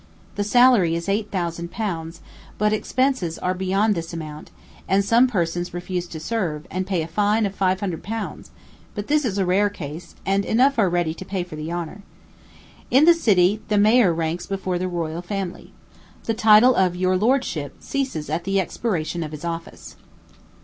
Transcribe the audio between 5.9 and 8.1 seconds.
to serve, and pay a fine of five hundred